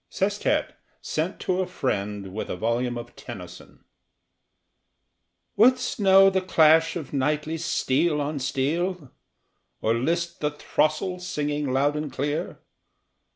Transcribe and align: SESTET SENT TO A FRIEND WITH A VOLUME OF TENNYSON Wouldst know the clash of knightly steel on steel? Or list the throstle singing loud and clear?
SESTET 0.09 0.73
SENT 0.99 1.39
TO 1.39 1.61
A 1.61 1.67
FRIEND 1.67 2.33
WITH 2.33 2.49
A 2.49 2.55
VOLUME 2.55 2.97
OF 2.97 3.15
TENNYSON 3.15 3.83
Wouldst 5.55 5.99
know 5.99 6.31
the 6.31 6.41
clash 6.41 6.95
of 6.95 7.13
knightly 7.13 7.59
steel 7.59 8.19
on 8.19 8.39
steel? 8.39 9.11
Or 9.79 9.93
list 9.93 10.39
the 10.39 10.49
throstle 10.49 11.19
singing 11.19 11.71
loud 11.71 11.95
and 11.95 12.11
clear? 12.11 12.61